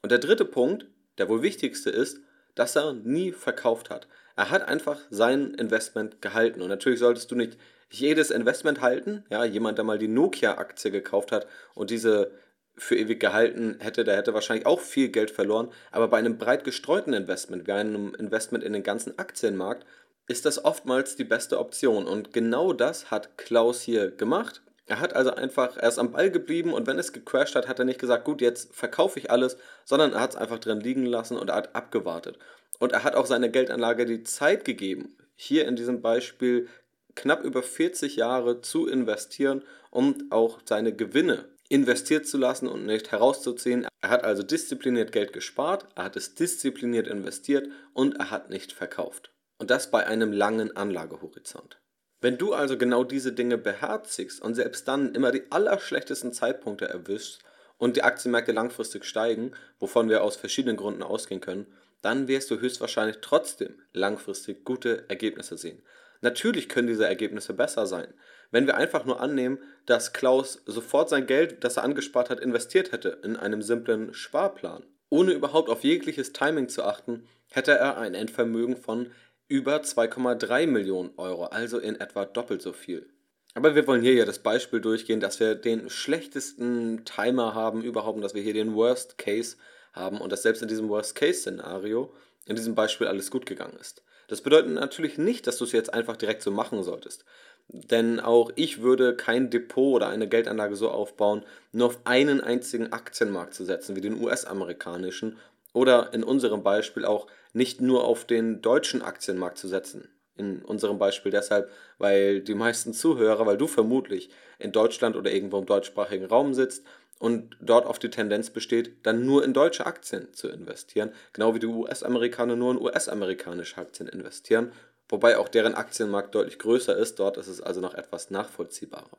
Und 0.03 0.13
der 0.13 0.19
dritte 0.19 0.45
Punkt, 0.45 0.87
der 1.19 1.29
wohl 1.29 1.43
wichtigste 1.43 1.91
ist, 1.91 2.21
dass 2.55 2.77
er 2.77 2.93
nie 2.93 3.33
verkauft 3.33 3.91
hat. 3.91 4.09
Er 4.37 4.51
hat 4.51 4.69
einfach 4.69 5.01
sein 5.11 5.55
Investment 5.55 6.21
gehalten. 6.21 6.63
Und 6.63 6.69
natürlich 6.69 6.99
solltest 6.99 7.31
du 7.31 7.35
nicht 7.35 7.57
jedes 7.91 8.31
Investment 8.31 8.81
halten. 8.81 9.25
Ja, 9.31 9.45
jemand, 9.45 9.79
der 9.79 9.85
mal 9.85 9.99
die 9.99 10.09
Nokia-Aktie 10.09 10.91
gekauft 10.91 11.33
hat 11.33 11.47
und 11.75 11.91
diese 11.91 12.33
für 12.79 12.97
ewig 12.97 13.21
gehalten 13.21 13.77
hätte, 13.81 14.05
der 14.05 14.17
hätte 14.17 14.35
wahrscheinlich 14.35 14.67
auch 14.67 14.81
viel 14.81 15.09
Geld 15.09 15.31
verloren. 15.31 15.71
Aber 15.91 16.09
bei 16.09 16.19
einem 16.19 16.37
breit 16.37 16.65
gestreuten 16.65 17.15
Investment, 17.15 17.67
wie 17.67 17.73
einem 17.73 18.15
Investment 18.15 18.65
in 18.65 18.75
den 18.75 18.83
ganzen 18.83 19.19
Aktienmarkt, 19.19 19.87
ist 20.29 20.45
das 20.45 20.65
oftmals 20.65 21.17
die 21.17 21.25
beste 21.25 21.59
Option. 21.59 22.07
Und 22.07 22.33
genau 22.33 22.73
das 22.73 23.11
hat 23.11 23.39
Klaus 23.39 23.83
hier 23.83 24.11
gemacht. 24.11 24.63
Er 24.87 25.01
hat 25.01 25.15
also 25.15 25.33
einfach, 25.33 25.77
er 25.77 25.89
ist 25.89 25.99
am 25.99 26.13
Ball 26.13 26.31
geblieben 26.31 26.73
und 26.73 26.87
wenn 26.87 26.99
es 26.99 27.13
gecrashed 27.13 27.57
hat, 27.57 27.67
hat 27.67 27.79
er 27.79 27.85
nicht 27.85 28.01
gesagt, 28.01 28.25
gut, 28.25 28.41
jetzt 28.41 28.73
verkaufe 28.75 29.19
ich 29.19 29.31
alles, 29.31 29.57
sondern 29.85 30.13
er 30.13 30.21
hat 30.21 30.31
es 30.31 30.37
einfach 30.37 30.61
drin 30.61 30.81
liegen 30.81 31.07
lassen 31.07 31.37
und 31.37 31.51
er 31.51 31.57
hat 31.57 31.75
abgewartet. 31.75 32.39
Und 32.79 32.93
er 32.93 33.03
hat 33.03 33.17
auch 33.17 33.27
seine 33.27 33.51
Geldanlage 33.51 34.05
die 34.05 34.23
Zeit 34.23 34.65
gegeben, 34.65 35.17
hier 35.35 35.67
in 35.67 35.75
diesem 35.75 36.03
Beispiel 36.03 36.69
knapp 37.17 37.43
über 37.43 37.63
40 37.63 38.17
Jahre 38.17 38.61
zu 38.61 38.87
investieren 38.87 39.65
und 39.91 40.31
auch 40.31 40.61
seine 40.65 40.95
Gewinne 40.95 41.47
investiert 41.69 42.27
zu 42.27 42.39
lassen 42.39 42.69
und 42.69 42.87
nicht 42.87 43.11
herauszuziehen. 43.11 43.89
Er 44.03 44.11
hat 44.11 44.23
also 44.23 44.45
diszipliniert 44.45 45.11
Geld 45.11 45.33
gespart, 45.33 45.89
er 45.97 46.05
hat 46.05 46.17
es 46.17 46.37
diszipliniert 46.37 47.09
investiert 47.09 47.69
und 47.93 48.19
er 48.19 48.31
hat 48.31 48.51
nicht 48.51 48.73
verkauft. 48.73 49.33
Und 49.59 49.71
das 49.71 49.91
bei 49.91 50.07
einem 50.07 50.33
langen 50.33 50.77
Anlagehorizont. 50.77 51.79
Wenn 52.21 52.39
du 52.39 52.55
also 52.55 52.79
genau 52.79 53.05
diese 53.05 53.33
Dinge 53.33 53.59
beherzigst 53.59 54.41
und 54.41 54.55
selbst 54.55 54.89
dann 54.89 55.15
immer 55.15 55.33
die 55.33 55.51
allerschlechtesten 55.51 56.33
Zeitpunkte 56.33 56.89
erwischst 56.89 57.43
und 57.79 57.97
die 57.97 58.03
Aktienmärkte 58.03 58.53
langfristig 58.53 59.05
steigen, 59.05 59.53
wovon 59.79 60.09
wir 60.09 60.23
aus 60.23 60.37
verschiedenen 60.37 60.77
Gründen 60.77 61.03
ausgehen 61.03 61.41
können, 61.41 61.67
dann 62.03 62.29
wirst 62.29 62.51
du 62.51 62.61
höchstwahrscheinlich 62.61 63.19
trotzdem 63.21 63.81
langfristig 63.93 64.65
gute 64.65 65.09
Ergebnisse 65.09 65.57
sehen. 65.57 65.83
Natürlich 66.21 66.69
können 66.69 66.89
diese 66.89 67.07
Ergebnisse 67.07 67.53
besser 67.53 67.87
sein. 67.87 68.13
Wenn 68.51 68.67
wir 68.67 68.77
einfach 68.77 69.05
nur 69.05 69.21
annehmen, 69.21 69.59
dass 69.85 70.13
Klaus 70.13 70.63
sofort 70.67 71.09
sein 71.09 71.27
Geld, 71.27 71.65
das 71.65 71.77
er 71.77 71.85
angespart 71.85 72.31
hat, 72.31 72.41
investiert 72.41 72.93
hätte 72.93 73.21
in 73.23 73.37
einem 73.37 73.61
simplen 73.61 74.15
Sparplan, 74.15 74.85
ohne 75.11 75.33
überhaupt 75.33 75.69
auf 75.69 75.85
jegliches 75.85 76.33
Timing 76.33 76.69
zu 76.69 76.85
achten, 76.85 77.29
hätte 77.51 77.73
er 77.73 77.99
ein 77.99 78.15
Endvermögen 78.15 78.77
von 78.77 79.11
über 79.49 79.77
2,3 79.77 80.67
Millionen 80.67 81.11
Euro, 81.17 81.45
also 81.45 81.79
in 81.79 82.01
etwa 82.01 82.25
doppelt 82.25 82.63
so 82.63 82.73
viel. 82.73 83.09
Aber 83.55 83.75
wir 83.75 83.87
wollen 83.87 84.03
hier 84.03 84.13
ja 84.13 84.25
das 84.25 84.41
Beispiel 84.41 84.81
durchgehen, 84.81 85.21
dass 85.21 85.41
wir 85.41 85.55
den 85.55 85.89
schlechtesten 85.89 87.05
Timer 87.05 87.55
haben 87.55 87.83
überhaupt 87.83 88.17
und 88.17 88.23
dass 88.23 88.35
wir 88.35 88.43
hier 88.43 88.53
den 88.53 88.75
Worst 88.75 89.17
Case 89.17 89.57
haben 89.93 90.21
und 90.21 90.31
dass 90.31 90.43
selbst 90.43 90.63
in 90.63 90.69
diesem 90.69 90.89
Worst 90.89 91.15
Case 91.15 91.41
Szenario 91.41 92.13
in 92.45 92.57
diesem 92.57 92.75
Beispiel 92.75 93.07
alles 93.07 93.31
gut 93.31 93.47
gegangen 93.47 93.79
ist. 93.81 94.03
Das 94.29 94.41
bedeutet 94.41 94.73
natürlich 94.73 95.19
nicht, 95.19 95.47
dass 95.47 95.57
du 95.57 95.65
es 95.65 95.73
jetzt 95.73 95.95
einfach 95.95 96.17
direkt 96.17 96.43
so 96.43 96.51
machen 96.51 96.83
solltest. 96.83 97.25
Denn 97.69 98.21
auch 98.21 98.51
ich 98.57 98.83
würde 98.83 99.17
kein 99.17 99.51
Depot 99.51 99.95
oder 99.95 100.09
eine 100.09 100.29
Geldanlage 100.29 100.77
so 100.77 100.91
aufbauen, 100.91 101.43
nur 101.73 101.89
auf 101.89 102.01
einen 102.05 102.41
einzigen 102.41 102.93
Aktienmarkt 102.93 103.55
zu 103.55 103.65
setzen, 103.65 103.97
wie 103.97 104.01
den 104.01 104.21
US-amerikanischen, 104.21 105.39
oder 105.77 106.15
in 106.15 106.25
unserem 106.25 106.63
Beispiel 106.63 107.05
auch 107.05 107.27
nicht 107.53 107.83
nur 107.83 108.05
auf 108.05 108.25
den 108.25 108.63
deutschen 108.63 109.03
Aktienmarkt 109.03 109.59
zu 109.59 109.69
setzen. 109.69 110.09
In 110.35 110.63
unserem 110.63 110.99
Beispiel 110.99 111.31
deshalb, 111.31 111.71
weil 111.99 112.41
die 112.41 112.55
meisten 112.55 112.95
Zuhörer, 112.95 113.45
weil 113.45 113.59
du 113.59 113.67
vermutlich 113.67 114.31
in 114.59 114.73
Deutschland 114.73 115.17
oder 115.17 115.31
irgendwo 115.31 115.59
im 115.59 115.67
deutschsprachigen 115.67 116.25
Raum 116.25 116.55
sitzt 116.55 116.83
und 117.19 117.59
dort 117.61 117.85
auf 117.85 117.99
die 117.99 118.09
Tendenz 118.09 118.49
besteht, 118.49 119.05
dann 119.07 119.27
nur 119.27 119.45
in 119.45 119.53
deutsche 119.53 119.85
Aktien 119.85 120.33
zu 120.33 120.49
investieren, 120.49 121.13
genau 121.35 121.55
wie 121.55 121.59
die 121.59 121.67
US-Amerikaner 121.67 122.57
nur 122.57 122.73
in 122.73 122.81
US-amerikanische 122.81 123.77
Aktien 123.77 124.09
investieren, 124.09 124.73
wobei 125.11 125.37
auch 125.37 125.51
deren 125.51 125.75
Aktienmarkt 125.75 126.35
deutlich 126.35 126.59
größer 126.59 126.97
ist, 126.97 127.19
dort 127.19 127.37
ist 127.37 127.49
es 127.49 127.61
also 127.61 127.83
noch 127.83 127.93
etwas 127.93 128.31
nachvollziehbarer. 128.31 129.19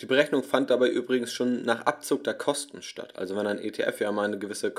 Die 0.00 0.06
Berechnung 0.06 0.42
fand 0.42 0.70
dabei 0.70 0.88
übrigens 0.88 1.32
schon 1.32 1.62
nach 1.62 1.86
Abzug 1.86 2.24
der 2.24 2.34
Kosten 2.34 2.82
statt. 2.82 3.14
Also 3.16 3.36
wenn 3.36 3.46
ein 3.46 3.60
ETF 3.60 4.00
ja 4.00 4.10
mal 4.10 4.24
eine 4.24 4.38
gewisse 4.38 4.70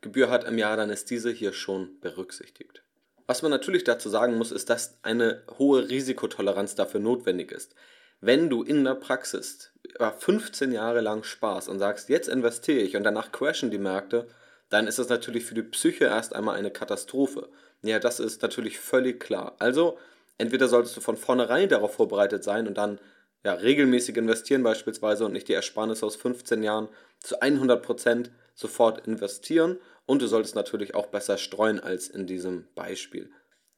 Kostengebühr 0.00 0.30
hat 0.30 0.44
im 0.44 0.58
Jahr, 0.58 0.76
dann 0.76 0.90
ist 0.90 1.10
diese 1.10 1.30
hier 1.30 1.52
schon 1.52 1.98
berücksichtigt. 2.00 2.82
Was 3.26 3.42
man 3.42 3.50
natürlich 3.50 3.84
dazu 3.84 4.08
sagen 4.08 4.38
muss, 4.38 4.52
ist, 4.52 4.70
dass 4.70 4.98
eine 5.02 5.42
hohe 5.58 5.88
Risikotoleranz 5.88 6.76
dafür 6.76 7.00
notwendig 7.00 7.52
ist. 7.52 7.74
Wenn 8.20 8.48
du 8.48 8.62
in 8.62 8.84
der 8.84 8.94
Praxis 8.94 9.72
15 10.18 10.72
Jahre 10.72 11.00
lang 11.00 11.24
sparst 11.24 11.68
und 11.68 11.78
sagst, 11.78 12.08
jetzt 12.08 12.28
investiere 12.28 12.80
ich 12.80 12.96
und 12.96 13.04
danach 13.04 13.32
crashen 13.32 13.70
die 13.70 13.78
Märkte, 13.78 14.28
dann 14.70 14.86
ist 14.86 14.98
das 14.98 15.08
natürlich 15.08 15.44
für 15.44 15.54
die 15.54 15.62
Psyche 15.62 16.04
erst 16.04 16.34
einmal 16.34 16.56
eine 16.56 16.70
Katastrophe. 16.70 17.48
Ja, 17.82 17.98
das 17.98 18.20
ist 18.20 18.42
natürlich 18.42 18.78
völlig 18.78 19.20
klar. 19.20 19.56
Also, 19.58 19.98
entweder 20.36 20.68
solltest 20.68 20.96
du 20.96 21.00
von 21.00 21.16
vornherein 21.16 21.68
darauf 21.68 21.94
vorbereitet 21.94 22.44
sein 22.44 22.66
und 22.66 22.76
dann 22.76 22.98
ja, 23.44 23.52
regelmäßig 23.54 24.16
investieren 24.16 24.62
beispielsweise 24.62 25.24
und 25.24 25.32
nicht 25.32 25.48
die 25.48 25.54
Ersparnisse 25.54 26.04
aus 26.04 26.16
15 26.16 26.62
Jahren 26.62 26.88
zu 27.20 27.40
100% 27.40 28.30
sofort 28.58 29.06
investieren 29.06 29.78
und 30.04 30.20
du 30.20 30.26
solltest 30.26 30.56
natürlich 30.56 30.96
auch 30.96 31.06
besser 31.06 31.38
streuen 31.38 31.78
als 31.78 32.08
in 32.08 32.26
diesem 32.26 32.66
Beispiel. 32.74 33.30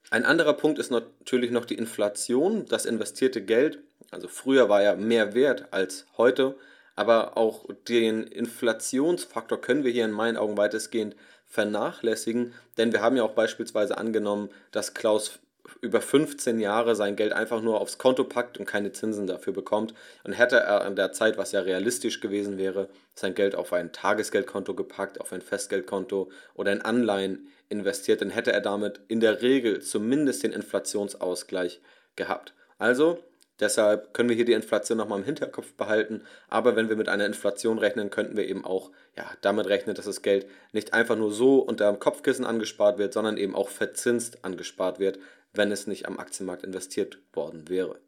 Ein 0.09 0.25
anderer 0.25 0.55
Punkt 0.55 0.79
ist 0.79 0.91
natürlich 0.91 1.51
noch 1.51 1.67
die 1.67 1.75
Inflation, 1.75 2.65
das 2.67 2.87
investierte 2.87 3.43
Geld. 3.43 3.81
Also 4.11 4.27
früher 4.27 4.71
war 4.71 4.83
ja 4.83 4.97
mehr 4.97 5.35
wert 5.35 5.73
als 5.73 6.07
heute, 6.17 6.57
aber 6.97 7.37
auch 7.37 7.67
den 7.89 8.23
Inflationsfaktor 8.23 9.61
können 9.61 9.85
wir 9.85 9.93
hier 9.93 10.07
in 10.07 10.13
meinen 10.13 10.39
Augen 10.39 10.57
weitestgehend 10.57 11.15
vernachlässigen, 11.47 12.55
denn 12.79 12.93
wir 12.93 13.03
haben 13.03 13.17
ja 13.17 13.25
auch 13.25 13.35
beispielsweise 13.35 13.99
angenommen, 13.99 14.49
dass 14.71 14.95
Klaus 14.95 15.41
über 15.81 16.01
15 16.01 16.59
Jahre 16.59 16.95
sein 16.95 17.17
Geld 17.17 17.33
einfach 17.33 17.63
nur 17.63 17.81
aufs 17.81 17.99
Konto 17.99 18.25
packt 18.25 18.59
und 18.59 18.67
keine 18.67 18.93
Zinsen 18.93 19.27
dafür 19.27 19.53
bekommt. 19.53 19.95
Und 20.25 20.33
hätte 20.33 20.57
er 20.57 20.83
an 20.83 20.97
der 20.97 21.13
Zeit, 21.13 21.39
was 21.39 21.53
ja 21.53 21.61
realistisch 21.61 22.21
gewesen 22.21 22.59
wäre, 22.59 22.89
sein 23.15 23.35
Geld 23.35 23.55
auf 23.55 23.73
ein 23.73 23.93
Tagesgeldkonto 23.93 24.75
gepackt, 24.75 25.21
auf 25.21 25.33
ein 25.33 25.43
Festgeldkonto 25.43 26.31
oder 26.55 26.73
in 26.73 26.83
Anleihen 26.83 27.49
investiert, 27.69 28.21
dann 28.21 28.31
hätte 28.31 28.53
er 28.53 28.61
damit 28.61 29.01
in 29.09 29.21
der 29.21 29.43
Regel 29.43 29.81
zumindest 29.81 30.43
den 30.43 30.53
Inflationsausgleich 30.53 31.81
gehabt. 32.17 32.55
Also 32.79 33.19
Deshalb 33.61 34.15
können 34.15 34.31
wir 34.31 34.37
hier 34.37 34.47
die 34.47 34.55
Inflation 34.55 34.97
nochmal 34.97 35.19
im 35.19 35.25
Hinterkopf 35.25 35.75
behalten. 35.75 36.23
Aber 36.49 36.77
wenn 36.77 36.89
wir 36.89 36.97
mit 36.97 37.11
einer 37.11 37.27
Inflation 37.27 37.79
rechnen, 37.79 38.11
könnten 38.11 38.37
wir 38.37 38.49
eben 38.49 38.65
auch 38.65 38.91
ja, 39.17 39.31
damit 39.43 39.67
rechnen, 39.67 39.95
dass 39.95 40.07
das 40.07 40.23
Geld 40.23 40.47
nicht 40.73 40.95
einfach 40.95 41.17
nur 41.17 41.31
so 41.31 41.59
unter 41.59 41.91
dem 41.93 42.01
Kopfkissen 42.01 42.47
angespart 42.47 42.99
wird, 42.99 43.13
sondern 43.13 43.37
eben 43.37 43.55
auch 43.55 43.69
verzinst 43.69 44.45
angespart 44.45 44.99
wird, 44.99 45.19
wenn 45.53 45.73
es 45.73 45.87
nicht 45.87 46.07
am 46.07 46.19
Aktienmarkt 46.19 46.65
investiert 46.65 47.19
worden 47.33 47.69
wäre. 47.69 48.01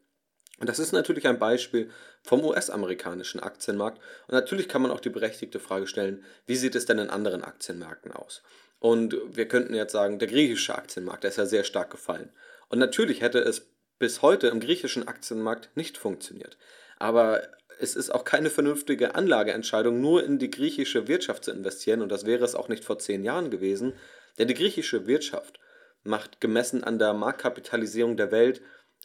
Und 0.58 0.68
das 0.68 0.78
ist 0.78 0.92
natürlich 0.92 1.26
ein 1.26 1.38
Beispiel 1.38 1.90
vom 2.22 2.44
US-amerikanischen 2.44 3.40
Aktienmarkt. 3.40 3.98
Und 4.28 4.34
natürlich 4.34 4.68
kann 4.68 4.82
man 4.82 4.90
auch 4.90 5.00
die 5.00 5.10
berechtigte 5.10 5.58
Frage 5.58 5.86
stellen, 5.86 6.24
wie 6.46 6.56
sieht 6.56 6.76
es 6.76 6.86
denn 6.86 6.98
in 6.98 7.10
anderen 7.10 7.42
Aktienmärkten 7.42 8.12
aus? 8.12 8.42
Und 8.78 9.16
wir 9.36 9.48
könnten 9.48 9.74
jetzt 9.74 9.92
sagen, 9.92 10.18
der 10.18 10.28
griechische 10.28 10.74
Aktienmarkt, 10.74 11.24
der 11.24 11.30
ist 11.30 11.38
ja 11.38 11.46
sehr 11.46 11.64
stark 11.64 11.90
gefallen. 11.90 12.30
Und 12.68 12.78
natürlich 12.78 13.20
hätte 13.22 13.38
es 13.38 13.72
bis 13.98 14.22
heute 14.22 14.48
im 14.48 14.60
griechischen 14.60 15.08
Aktienmarkt 15.08 15.70
nicht 15.76 15.98
funktioniert. 15.98 16.58
Aber 16.98 17.42
es 17.78 17.96
ist 17.96 18.10
auch 18.10 18.24
keine 18.24 18.50
vernünftige 18.50 19.14
Anlageentscheidung, 19.14 20.00
nur 20.00 20.24
in 20.24 20.38
die 20.38 20.50
griechische 20.50 21.08
Wirtschaft 21.08 21.44
zu 21.44 21.50
investieren. 21.50 22.02
Und 22.02 22.10
das 22.10 22.26
wäre 22.26 22.44
es 22.44 22.54
auch 22.54 22.68
nicht 22.68 22.84
vor 22.84 22.98
zehn 22.98 23.24
Jahren 23.24 23.50
gewesen. 23.50 23.94
Denn 24.38 24.48
die 24.48 24.54
griechische 24.54 25.06
Wirtschaft 25.06 25.58
macht 26.04 26.40
gemessen 26.40 26.84
an 26.84 26.98
der 26.98 27.14
Marktkapitalisierung 27.14 28.16
der 28.16 28.32
Welt 28.32 28.62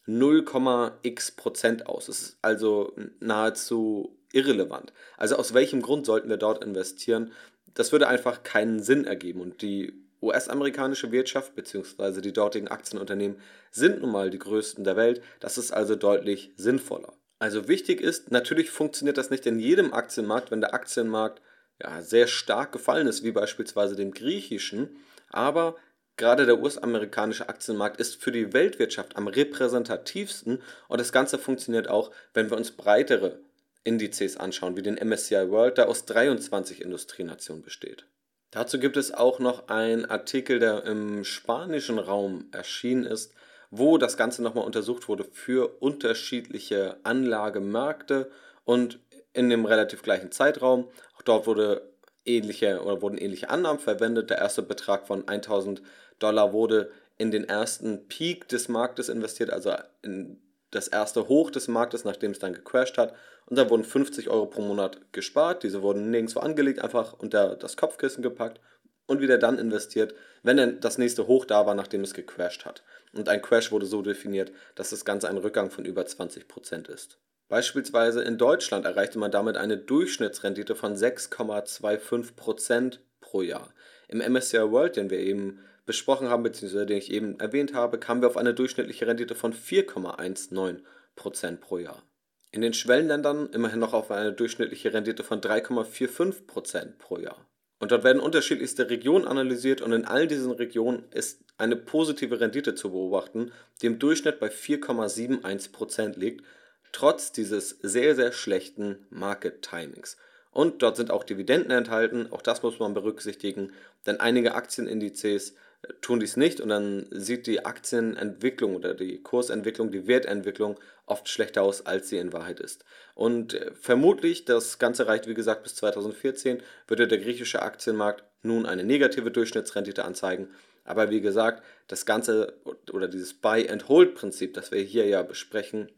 0,x 0.07 1.31
Prozent 1.31 1.87
aus. 1.87 2.07
Es 2.07 2.21
ist 2.21 2.37
also 2.41 2.93
nahezu 3.19 4.17
irrelevant. 4.31 4.93
Also 5.17 5.35
aus 5.35 5.53
welchem 5.53 5.81
Grund 5.81 6.05
sollten 6.05 6.29
wir 6.29 6.37
dort 6.37 6.63
investieren? 6.63 7.31
Das 7.73 7.91
würde 7.91 8.07
einfach 8.07 8.43
keinen 8.43 8.81
Sinn 8.81 9.05
ergeben. 9.05 9.41
Und 9.41 9.61
die 9.61 9.93
US-amerikanische 10.21 11.11
Wirtschaft 11.11 11.55
bzw. 11.55 12.21
die 12.21 12.33
dortigen 12.33 12.67
Aktienunternehmen 12.67 13.37
sind 13.71 14.01
nun 14.01 14.11
mal 14.11 14.29
die 14.29 14.39
größten 14.39 14.83
der 14.83 14.95
Welt. 14.95 15.21
Das 15.39 15.57
ist 15.57 15.71
also 15.71 15.95
deutlich 15.95 16.51
sinnvoller. 16.55 17.13
Also 17.39 17.67
wichtig 17.67 18.01
ist, 18.01 18.31
natürlich 18.31 18.71
funktioniert 18.71 19.17
das 19.17 19.29
nicht 19.29 19.45
in 19.45 19.59
jedem 19.59 19.93
Aktienmarkt, 19.93 20.49
wenn 20.49 20.61
der 20.61 20.73
Aktienmarkt 20.73 21.41
ja, 21.81 22.01
sehr 22.01 22.25
stark 22.25 22.71
gefallen 22.71 23.05
ist, 23.05 23.23
wie 23.23 23.31
beispielsweise 23.31 23.95
dem 23.95 24.11
griechischen. 24.11 24.97
Aber 25.29 25.75
Gerade 26.17 26.47
der 26.47 26.59
US-amerikanische 26.59 27.47
Aktienmarkt 27.47 27.99
ist 27.99 28.21
für 28.21 28.31
die 28.31 28.51
Weltwirtschaft 28.51 29.15
am 29.15 29.27
repräsentativsten 29.27 30.63
und 30.87 30.99
das 30.99 31.11
Ganze 31.11 31.37
funktioniert 31.37 31.87
auch, 31.87 32.11
wenn 32.33 32.49
wir 32.49 32.57
uns 32.57 32.71
breitere 32.71 33.39
Indizes 33.83 34.35
anschauen, 34.35 34.75
wie 34.75 34.81
den 34.81 34.95
MSCI 34.95 35.51
World, 35.51 35.77
der 35.77 35.87
aus 35.87 36.05
23 36.05 36.81
Industrienationen 36.81 37.63
besteht. 37.63 38.05
Dazu 38.49 38.79
gibt 38.79 38.97
es 38.97 39.13
auch 39.13 39.37
noch 39.37 39.67
einen 39.67 40.05
Artikel, 40.05 40.57
der 40.57 40.85
im 40.85 41.23
spanischen 41.23 41.99
Raum 41.99 42.47
erschienen 42.51 43.05
ist, 43.05 43.33
wo 43.69 43.99
das 43.99 44.17
Ganze 44.17 44.41
nochmal 44.41 44.65
untersucht 44.65 45.07
wurde 45.07 45.23
für 45.23 45.81
unterschiedliche 45.81 46.97
Anlagemärkte 47.03 48.31
und 48.63 48.99
in 49.33 49.49
dem 49.49 49.65
relativ 49.65 50.01
gleichen 50.01 50.31
Zeitraum. 50.31 50.87
Auch 51.15 51.21
dort 51.21 51.45
wurde 51.45 51.93
ähnliche 52.27 52.81
oder 52.81 53.01
wurden 53.01 53.17
ähnliche 53.17 53.49
Annahmen 53.49 53.79
verwendet. 53.79 54.29
Der 54.29 54.37
erste 54.37 54.61
Betrag 54.61 55.07
von 55.07 55.27
1000 55.27 55.81
Dollar 56.19 56.53
wurde 56.53 56.91
in 57.17 57.31
den 57.31 57.47
ersten 57.47 58.07
Peak 58.07 58.47
des 58.47 58.69
Marktes 58.69 59.09
investiert, 59.09 59.51
also 59.51 59.73
in 60.03 60.39
das 60.71 60.87
erste 60.87 61.27
Hoch 61.27 61.49
des 61.49 61.67
Marktes, 61.67 62.03
nachdem 62.03 62.31
es 62.31 62.39
dann 62.39 62.53
gecrashed 62.53 62.97
hat. 62.97 63.13
Und 63.45 63.57
dann 63.57 63.69
wurden 63.69 63.83
50 63.83 64.29
Euro 64.29 64.45
pro 64.45 64.61
Monat 64.61 64.99
gespart. 65.13 65.63
Diese 65.63 65.81
wurden 65.81 66.11
nirgendwo 66.11 66.39
angelegt, 66.39 66.79
einfach 66.79 67.13
unter 67.13 67.55
das 67.55 67.77
Kopfkissen 67.77 68.21
gepackt 68.21 68.59
und 69.05 69.21
wieder 69.21 69.37
dann 69.37 69.57
investiert, 69.57 70.13
wenn 70.43 70.57
dann 70.57 70.79
das 70.81 70.97
nächste 70.97 71.27
Hoch 71.27 71.45
da 71.45 71.65
war, 71.65 71.73
nachdem 71.73 72.01
es 72.01 72.13
gecrashed 72.13 72.65
hat. 72.65 72.83
Und 73.13 73.29
ein 73.29 73.41
Crash 73.41 73.71
wurde 73.71 73.85
so 73.85 74.01
definiert, 74.01 74.51
dass 74.75 74.89
das 74.91 75.05
Ganze 75.05 75.29
ein 75.29 75.37
Rückgang 75.37 75.71
von 75.71 75.85
über 75.85 76.03
20% 76.03 76.89
ist. 76.89 77.17
Beispielsweise 77.49 78.23
in 78.23 78.37
Deutschland 78.37 78.85
erreichte 78.85 79.19
man 79.19 79.31
damit 79.31 79.55
eine 79.55 79.77
Durchschnittsrendite 79.77 80.75
von 80.75 80.95
6,25% 80.95 82.99
pro 83.21 83.41
Jahr. 83.41 83.73
Im 84.09 84.19
MSCI 84.19 84.71
World, 84.71 84.97
den 84.97 85.09
wir 85.09 85.19
eben 85.19 85.59
besprochen 85.85 86.29
haben, 86.29 86.43
beziehungsweise 86.43 86.85
den 86.85 86.97
ich 86.97 87.11
eben 87.11 87.39
erwähnt 87.39 87.73
habe, 87.73 87.99
kamen 87.99 88.21
wir 88.21 88.27
auf 88.27 88.37
eine 88.37 88.53
durchschnittliche 88.53 89.07
Rendite 89.07 89.35
von 89.35 89.53
4,19% 89.53 91.57
pro 91.57 91.77
Jahr. 91.77 92.03
In 92.51 92.61
den 92.61 92.73
Schwellenländern 92.73 93.49
immerhin 93.53 93.79
noch 93.79 93.93
auf 93.93 94.11
eine 94.11 94.33
durchschnittliche 94.33 94.93
Rendite 94.93 95.23
von 95.23 95.41
3,45% 95.41 96.97
pro 96.97 97.17
Jahr. 97.17 97.45
Und 97.79 97.91
dort 97.91 98.03
werden 98.03 98.21
unterschiedlichste 98.21 98.89
Regionen 98.89 99.27
analysiert 99.27 99.81
und 99.81 99.93
in 99.93 100.05
all 100.05 100.27
diesen 100.27 100.51
Regionen 100.51 101.03
ist 101.11 101.43
eine 101.57 101.75
positive 101.75 102.39
Rendite 102.39 102.75
zu 102.75 102.91
beobachten, 102.91 103.51
die 103.81 103.85
im 103.85 103.99
Durchschnitt 103.99 104.39
bei 104.39 104.47
4,71% 104.47 106.17
liegt, 106.17 106.43
trotz 106.91 107.31
dieses 107.31 107.69
sehr, 107.81 108.15
sehr 108.15 108.31
schlechten 108.31 109.05
Market 109.09 109.61
Timings. 109.61 110.17
Und 110.51 110.81
dort 110.81 110.97
sind 110.97 111.11
auch 111.11 111.23
Dividenden 111.23 111.71
enthalten, 111.71 112.31
auch 112.31 112.41
das 112.41 112.63
muss 112.63 112.79
man 112.79 112.93
berücksichtigen, 112.93 113.73
denn 114.05 114.19
einige 114.19 114.55
Aktienindizes 114.55 115.53
tun 116.01 116.19
dies 116.19 116.37
nicht 116.37 116.59
und 116.59 116.69
dann 116.69 117.05
sieht 117.11 117.47
die 117.47 117.65
Aktienentwicklung 117.65 118.75
oder 118.75 118.93
die 118.93 119.21
Kursentwicklung, 119.21 119.91
die 119.91 120.07
Wertentwicklung 120.07 120.79
oft 121.05 121.29
schlechter 121.29 121.61
aus, 121.61 121.85
als 121.85 122.09
sie 122.09 122.17
in 122.17 122.33
Wahrheit 122.33 122.59
ist. 122.59 122.83
Und 123.15 123.53
äh, 123.53 123.71
vermutlich, 123.73 124.45
das 124.45 124.79
Ganze 124.79 125.07
reicht 125.07 125.27
wie 125.27 125.33
gesagt 125.33 125.63
bis 125.63 125.75
2014, 125.75 126.61
würde 126.87 127.07
der 127.07 127.19
griechische 127.19 127.61
Aktienmarkt 127.61 128.23
nun 128.43 128.65
eine 128.65 128.83
negative 128.83 129.31
Durchschnittsrendite 129.31 130.03
anzeigen. 130.03 130.49
Aber 130.83 131.09
wie 131.09 131.21
gesagt, 131.21 131.63
das 131.87 132.05
Ganze 132.05 132.53
oder 132.91 133.07
dieses 133.07 133.33
Buy-and-Hold-Prinzip, 133.33 134.53
das 134.53 134.71
wir 134.71 134.81
hier 134.81 135.05
ja 135.05 135.21
besprechen, 135.21 135.89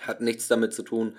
hat 0.00 0.20
nichts 0.20 0.48
damit 0.48 0.72
zu 0.72 0.82
tun, 0.82 1.16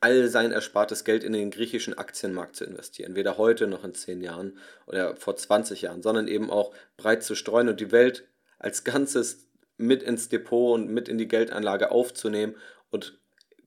all 0.00 0.28
sein 0.28 0.52
erspartes 0.52 1.04
Geld 1.04 1.24
in 1.24 1.32
den 1.32 1.50
griechischen 1.50 1.98
Aktienmarkt 1.98 2.56
zu 2.56 2.64
investieren. 2.64 3.16
Weder 3.16 3.38
heute 3.38 3.66
noch 3.66 3.84
in 3.84 3.94
10 3.94 4.20
Jahren 4.20 4.58
oder 4.86 5.16
vor 5.16 5.36
20 5.36 5.82
Jahren, 5.82 6.02
sondern 6.02 6.28
eben 6.28 6.50
auch 6.50 6.72
breit 6.96 7.22
zu 7.22 7.34
streuen 7.34 7.68
und 7.68 7.80
die 7.80 7.92
Welt 7.92 8.24
als 8.58 8.84
Ganzes 8.84 9.48
mit 9.76 10.02
ins 10.02 10.28
Depot 10.28 10.74
und 10.74 10.88
mit 10.88 11.08
in 11.08 11.18
die 11.18 11.28
Geldanlage 11.28 11.90
aufzunehmen 11.90 12.54
und 12.90 13.18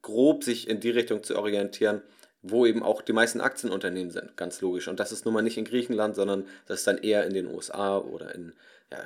grob 0.01 0.44
sich 0.44 0.70
in 0.70 0.79
die 0.79 0.89
Richtung 0.89 1.24
zu 1.24 1.38
orientieren, 1.38 2.01
wo 2.41 2.65
eben 2.65 2.84
auch 2.84 3.01
die 3.01 3.13
meisten 3.13 3.41
Aktienunternehmen 3.41 4.12
sind, 4.12 4.38
ganz 4.38 4.62
logisch. 4.62 4.88
Und 4.88 5.00
das 5.00 5.12
ist 5.12 5.25
nun 5.25 5.34
mal 5.34 5.41
nicht 5.41 5.58
in 5.58 5.65
Griechenland, 5.65 6.15
sondern 6.15 6.48
das 6.65 6.79
ist 6.79 6.88
dann 6.88 7.00
eher 7.00 7.25
in 7.25 7.34
den 7.34 7.48
USA 7.48 7.98
oder 7.98 8.34
in 8.34 8.53
ja, 8.91 9.00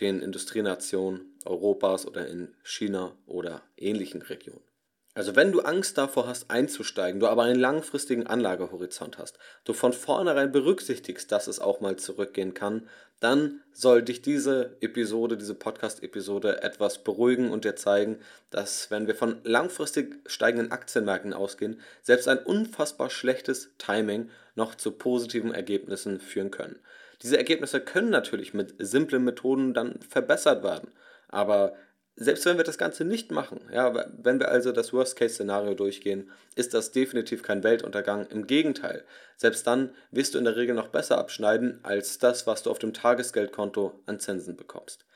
den 0.00 0.20
Industrienationen 0.20 1.38
Europas 1.44 2.06
oder 2.06 2.28
in 2.28 2.54
China 2.62 3.16
oder 3.26 3.62
ähnlichen 3.76 4.20
Regionen. 4.20 4.71
Also 5.14 5.36
wenn 5.36 5.52
du 5.52 5.60
Angst 5.60 5.98
davor 5.98 6.26
hast 6.26 6.50
einzusteigen, 6.50 7.20
du 7.20 7.26
aber 7.26 7.42
einen 7.42 7.60
langfristigen 7.60 8.26
Anlagehorizont 8.26 9.18
hast, 9.18 9.38
du 9.64 9.74
von 9.74 9.92
vornherein 9.92 10.52
berücksichtigst, 10.52 11.30
dass 11.30 11.48
es 11.48 11.60
auch 11.60 11.80
mal 11.80 11.96
zurückgehen 11.96 12.54
kann, 12.54 12.88
dann 13.20 13.60
soll 13.72 14.02
dich 14.02 14.22
diese 14.22 14.76
Episode, 14.80 15.36
diese 15.36 15.54
Podcast-Episode 15.54 16.62
etwas 16.62 17.04
beruhigen 17.04 17.50
und 17.50 17.64
dir 17.64 17.76
zeigen, 17.76 18.18
dass 18.50 18.90
wenn 18.90 19.06
wir 19.06 19.14
von 19.14 19.40
langfristig 19.44 20.18
steigenden 20.26 20.72
Aktienmärkten 20.72 21.34
ausgehen, 21.34 21.80
selbst 22.02 22.26
ein 22.26 22.38
unfassbar 22.38 23.10
schlechtes 23.10 23.70
Timing 23.76 24.30
noch 24.54 24.74
zu 24.74 24.92
positiven 24.92 25.52
Ergebnissen 25.54 26.20
führen 26.20 26.50
können. 26.50 26.80
Diese 27.22 27.36
Ergebnisse 27.36 27.80
können 27.80 28.10
natürlich 28.10 28.54
mit 28.54 28.74
simplen 28.78 29.22
Methoden 29.22 29.74
dann 29.74 30.00
verbessert 30.00 30.64
werden, 30.64 30.90
aber 31.28 31.74
selbst 32.16 32.44
wenn 32.44 32.56
wir 32.56 32.64
das 32.64 32.78
Ganze 32.78 33.04
nicht 33.04 33.30
machen, 33.30 33.60
ja, 33.72 34.06
wenn 34.22 34.38
wir 34.38 34.50
also 34.50 34.72
das 34.72 34.92
Worst-Case-Szenario 34.92 35.74
durchgehen, 35.74 36.30
ist 36.54 36.74
das 36.74 36.92
definitiv 36.92 37.42
kein 37.42 37.64
Weltuntergang. 37.64 38.26
Im 38.26 38.46
Gegenteil, 38.46 39.04
selbst 39.36 39.66
dann 39.66 39.94
wirst 40.10 40.34
du 40.34 40.38
in 40.38 40.44
der 40.44 40.56
Regel 40.56 40.74
noch 40.74 40.88
besser 40.88 41.18
abschneiden 41.18 41.80
als 41.82 42.18
das, 42.18 42.46
was 42.46 42.62
du 42.62 42.70
auf 42.70 42.78
dem 42.78 42.92
Tagesgeldkonto 42.92 44.00
an 44.06 44.20
Zinsen 44.20 44.56
bekommst. 44.56 45.06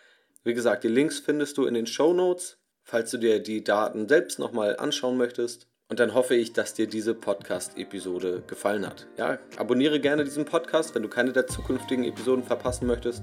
Wie 0.42 0.54
gesagt, 0.54 0.84
die 0.84 0.88
Links 0.88 1.18
findest 1.18 1.58
du 1.58 1.66
in 1.66 1.74
den 1.74 1.86
Show 1.86 2.12
Notes, 2.12 2.58
falls 2.82 3.10
du 3.10 3.18
dir 3.18 3.40
die 3.40 3.64
Daten 3.64 4.08
selbst 4.08 4.38
nochmal 4.38 4.76
anschauen 4.76 5.16
möchtest. 5.16 5.66
Und 5.88 6.00
dann 6.00 6.14
hoffe 6.14 6.34
ich, 6.34 6.52
dass 6.52 6.74
dir 6.74 6.88
diese 6.88 7.14
Podcast-Episode 7.14 8.42
gefallen 8.46 8.86
hat. 8.86 9.06
Ja, 9.16 9.38
abonniere 9.56 10.00
gerne 10.00 10.24
diesen 10.24 10.44
Podcast, 10.44 10.94
wenn 10.94 11.02
du 11.02 11.08
keine 11.08 11.32
der 11.32 11.46
zukünftigen 11.46 12.04
Episoden 12.04 12.42
verpassen 12.42 12.86
möchtest. 12.86 13.22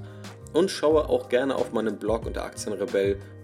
Und 0.53 0.70
schaue 0.70 1.10
auch 1.10 1.27
gerne 1.30 1.56
auf 1.56 1.74
meinem 1.74 1.98
Blog 1.98 2.25
unter 2.25 2.44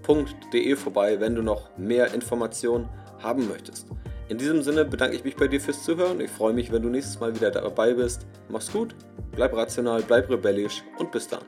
aktienrebell.de 0.10 0.76
vorbei, 0.76 1.20
wenn 1.20 1.36
du 1.36 1.42
noch 1.42 1.70
mehr 1.78 2.14
Informationen 2.14 2.90
haben 3.22 3.48
möchtest. 3.48 3.88
In 4.28 4.38
diesem 4.38 4.62
Sinne 4.62 4.86
bedanke 4.86 5.16
ich 5.16 5.24
mich 5.24 5.36
bei 5.36 5.48
dir 5.48 5.60
fürs 5.60 5.84
Zuhören. 5.84 6.22
Ich 6.22 6.30
freue 6.30 6.54
mich, 6.54 6.72
wenn 6.72 6.82
du 6.82 6.90
nächstes 6.90 7.20
Mal 7.20 7.34
wieder 7.36 7.52
dabei 7.52 7.94
bist. 7.94 8.26
Mach's 8.48 8.72
gut, 8.72 8.96
bleib 9.32 9.54
rational, 9.56 10.04
bleib 10.04 10.30
rebellisch 10.30 10.84
und 10.98 11.12
bis 11.12 11.28
dann. 11.28 11.42